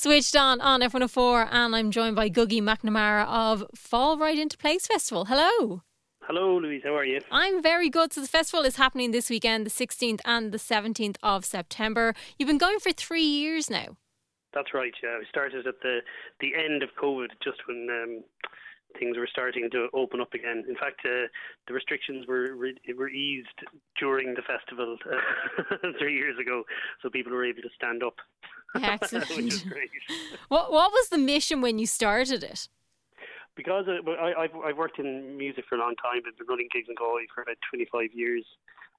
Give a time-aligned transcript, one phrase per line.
[0.00, 4.86] Switched on on F104, and I'm joined by Gugai MacNamara of Fall Right Into Place
[4.86, 5.24] Festival.
[5.24, 5.82] Hello.
[6.22, 6.82] Hello, Louise.
[6.84, 7.18] How are you?
[7.32, 8.12] I'm very good.
[8.12, 12.14] So, the festival is happening this weekend, the 16th and the 17th of September.
[12.38, 13.96] You've been going for three years now.
[14.54, 14.92] That's right.
[15.02, 15.98] Yeah, we started at the
[16.38, 18.22] the end of COVID, just when um,
[19.00, 20.64] things were starting to open up again.
[20.68, 21.26] In fact, uh,
[21.66, 23.58] the restrictions were were eased
[23.98, 26.62] during the festival uh, three years ago,
[27.02, 28.14] so people were able to stand up.
[28.82, 29.28] Excellent.
[29.30, 29.90] which is great.
[30.48, 32.68] What What was the mission when you started it?
[33.56, 36.22] Because I, I've I've worked in music for a long time.
[36.26, 38.44] I've been running gigs in Galway for about 25 years,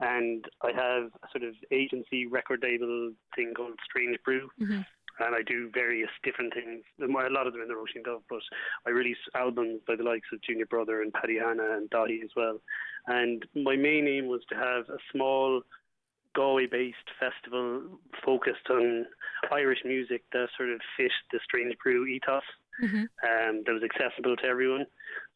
[0.00, 4.48] and I have a sort of agency record label thing called Strange Brew.
[4.60, 4.80] Mm-hmm
[5.18, 6.82] and I do various different things.
[7.00, 8.42] A lot of them in the Roisin Dubh, but
[8.86, 12.30] I release albums by the likes of Junior Brother and Paddy Hanna and Daithí as
[12.36, 12.60] well.
[13.06, 15.62] And my main aim was to have a small
[16.36, 17.82] Galway-based festival
[18.24, 19.06] focused on
[19.50, 22.42] Irish music that sort of fit the Strange Brew ethos.
[22.82, 23.08] Mm-hmm.
[23.24, 24.84] Um, that was accessible to everyone.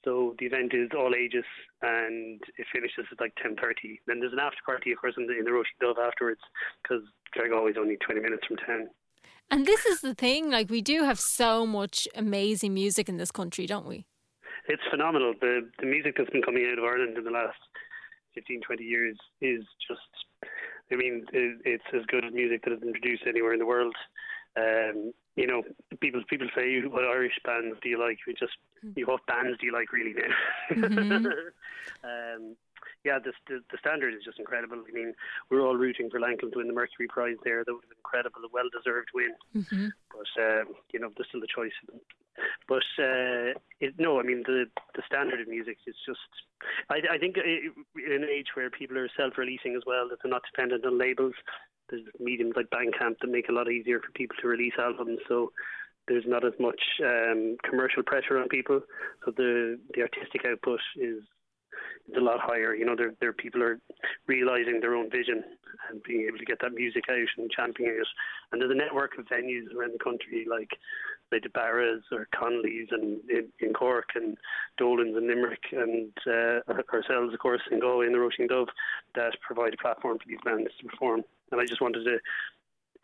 [0.05, 1.45] So the event is all ages,
[1.81, 3.99] and it finishes at like ten thirty.
[4.07, 6.41] Then there's an after party, of course, in the, in the Dubh afterwards,
[6.83, 7.03] because
[7.35, 8.89] Galway is only twenty minutes from town.
[9.51, 13.31] And this is the thing, like we do have so much amazing music in this
[13.33, 14.05] country, don't we?
[14.69, 15.33] It's phenomenal.
[15.41, 17.57] The the music that's been coming out of Ireland in the last
[18.35, 20.01] 15, 20 years is just,
[20.93, 23.67] I mean, it, it's as good as music that has been produced anywhere in the
[23.67, 23.95] world.
[24.57, 25.63] Um, you know,
[26.01, 28.91] people people say, "What Irish bands do you like?" We just, hmm.
[28.97, 30.89] you what bands do you like really now?
[30.89, 31.27] Mm-hmm.
[32.05, 32.57] um,
[33.05, 34.83] yeah, the, the, the standard is just incredible.
[34.87, 35.15] I mean,
[35.51, 37.65] we're all rooting for Lankum to win the Mercury Prize there.
[37.65, 39.33] That would have been incredible, a well-deserved win.
[39.57, 39.89] Mm-hmm.
[40.11, 41.73] But um, you know, there's still a choice.
[42.69, 46.21] But uh, it, no, I mean the the standard of music is just.
[46.91, 50.43] I, I think in an age where people are self-releasing as well, that they're not
[50.53, 51.35] dependent on labels.
[51.89, 55.19] There's mediums like Bandcamp that make it a lot easier for people to release albums.
[55.27, 55.53] So
[56.07, 58.81] there's not as much um, commercial pressure on people.
[59.25, 61.23] So the the artistic output is
[62.09, 62.75] is a lot higher.
[62.75, 63.81] You know, their there people are
[64.27, 65.43] realizing their own vision
[65.89, 68.07] and being able to get that music out and championing it.
[68.53, 70.71] And there's a network of venues around the country, like
[71.31, 74.37] the Barras or Connolly's and in, in Cork and
[74.79, 76.61] Dolan's and Limerick and uh,
[76.93, 78.69] ourselves, of course, in Galway and the Roisin Dubh,
[79.15, 81.23] that provide a platform for these bands to perform.
[81.53, 82.19] And I just wanted to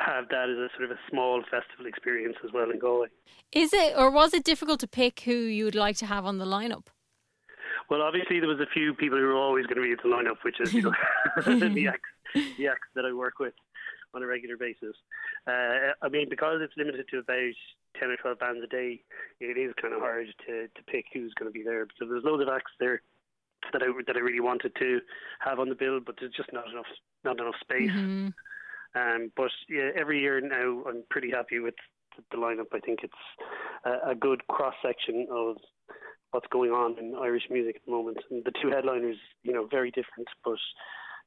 [0.00, 3.08] have that as a sort of a small festival experience as well in Galway.
[3.52, 6.38] Is it, or was it difficult to pick who you would like to have on
[6.38, 6.86] the lineup?
[7.88, 10.16] Well, obviously there was a few people who were always going to be in the
[10.16, 10.92] lineup, which is you know,
[11.36, 12.10] the acts,
[12.58, 13.54] the acts that I work with
[14.14, 14.96] on a regular basis.
[15.46, 17.54] Uh, I mean, because it's limited to about
[17.98, 19.02] ten or twelve bands a day,
[19.40, 21.86] it is kind of hard to to pick who's going to be there.
[21.98, 23.02] So there's loads of acts there
[23.72, 25.00] that I that I really wanted to
[25.40, 26.86] have on the bill, but there's just not enough
[27.24, 27.90] not enough space.
[27.90, 28.28] Mm-hmm.
[28.94, 31.74] Um, but yeah, every year now I'm pretty happy with
[32.30, 32.72] the lineup.
[32.72, 33.12] I think it's
[33.84, 35.56] a, a good cross section of
[36.30, 38.18] what's going on in Irish music at the moment.
[38.30, 40.58] And the two headliners, you know, very different, but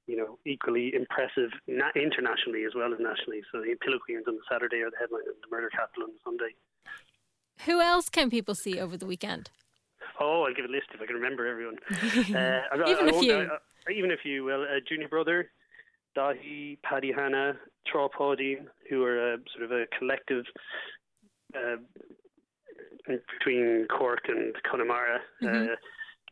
[0.08, 3.42] you know, equally impressive na- internationally as well as nationally.
[3.52, 6.10] So the Pillow Queens on the Saturday are the headline, and the Murder Capital on
[6.10, 6.56] the Sunday.
[7.66, 9.52] Who else can people see over the weekend?
[10.20, 11.78] Oh, I'll give a list if I can remember everyone.
[11.92, 13.36] uh, even I, a few.
[13.36, 14.46] I, I, even a few.
[14.46, 15.52] Well, uh, Junior Brother,
[16.18, 17.54] Daithí, Paddy Hanna,
[17.94, 20.46] Páidín, who are a, sort of a collective
[21.56, 21.78] uh,
[23.40, 25.20] between Cork and Connemara.
[25.42, 25.72] Mm-hmm.
[25.72, 25.76] Uh,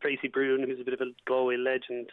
[0.00, 2.08] Tracy Brune, who's a bit of a Galway legend.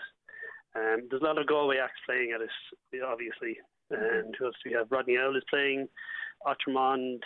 [0.76, 3.58] Um, there's a lot of Galway acts playing at it, obviously.
[3.92, 4.92] And who else do we have?
[4.92, 5.88] Rodney Earl is playing,
[6.46, 7.24] Otromond,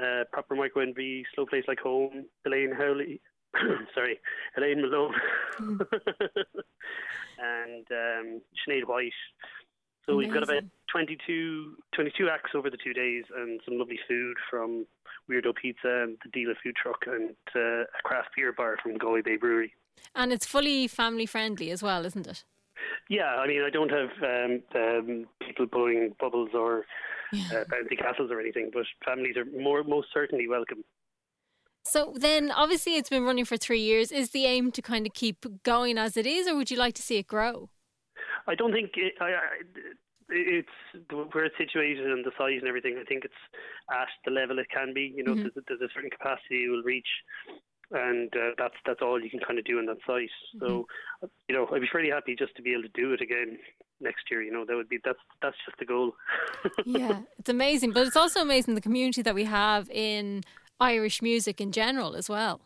[0.00, 3.20] uh, Proper Micro NV, Slow Place Like Home, Elaine Howley,
[3.94, 4.18] sorry,
[4.56, 5.14] Elaine Malone,
[5.60, 5.80] mm.
[7.38, 9.12] and um, Sinead White.
[10.06, 10.32] So Amazing.
[10.32, 14.86] we've got about 22, 22 acts over the two days and some lovely food from
[15.30, 19.22] Weirdo Pizza and the Dealer Food Truck and uh, a craft beer bar from Galway
[19.22, 19.72] Bay Brewery.
[20.14, 22.44] And it's fully family friendly as well, isn't it?
[23.08, 26.86] Yeah, I mean, I don't have um, um, people blowing bubbles or
[27.32, 27.44] yeah.
[27.52, 30.84] uh, bouncy castles or anything, but families are more most certainly welcome.
[31.84, 34.12] So then, obviously, it's been running for three years.
[34.12, 36.94] Is the aim to kind of keep going as it is, or would you like
[36.94, 37.70] to see it grow?
[38.50, 39.46] I don't think it, I, I,
[40.28, 40.68] it's
[41.32, 42.98] where it's situated and the size and everything.
[43.00, 43.42] I think it's
[43.90, 45.12] at the level it can be.
[45.14, 45.48] You know, mm-hmm.
[45.54, 47.08] there's, there's, a certain capacity you will reach,
[47.92, 50.30] and uh, that's that's all you can kind of do in that site.
[50.56, 50.66] Mm-hmm.
[50.66, 50.86] So,
[51.48, 53.58] you know, I'd be fairly happy just to be able to do it again
[54.00, 54.42] next year.
[54.42, 56.12] You know, that would be that's that's just the goal.
[56.84, 60.42] yeah, it's amazing, but it's also amazing the community that we have in
[60.80, 62.60] Irish music in general as well.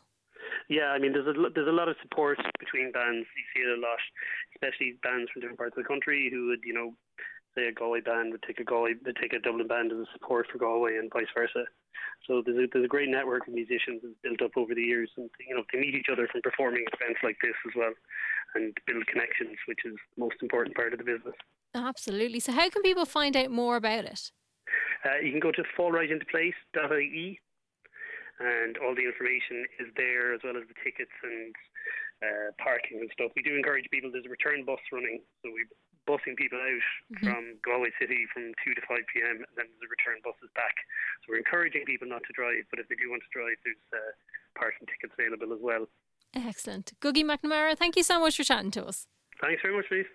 [0.68, 3.26] Yeah, I mean, there's a there's a lot of support between bands.
[3.36, 3.98] You see it a lot,
[4.64, 6.94] especially bands from different parts of the country who would, you know,
[7.54, 10.06] say a Galway band would take a Galway, would take a Dublin band as a
[10.12, 11.64] support for Galway, and vice versa.
[12.26, 15.10] So there's a, there's a great network of musicians that's built up over the years,
[15.16, 17.92] and you know they meet each other from performing events like this as well,
[18.54, 21.36] and build connections, which is the most important part of the business.
[21.74, 22.40] Absolutely.
[22.40, 24.30] So how can people find out more about it?
[25.04, 27.40] Uh, you can go to fallrightintoplace.ie
[28.40, 31.54] and all the information is there as well as the tickets and
[32.22, 33.32] uh, parking and stuff.
[33.34, 34.12] We do encourage people.
[34.12, 35.70] There's a return bus running, so we're
[36.04, 36.84] busing people out
[37.16, 37.24] mm-hmm.
[37.24, 39.40] from Galway City from two to five p.m.
[39.40, 40.76] and then the return bus is back.
[41.24, 43.86] So we're encouraging people not to drive, but if they do want to drive, there's
[43.88, 44.12] uh,
[44.52, 45.88] parking tickets available as well.
[46.36, 47.78] Excellent, Gugai MacNamara.
[47.78, 49.06] Thank you so much for chatting to us.
[49.40, 50.06] Thanks very much, Louise.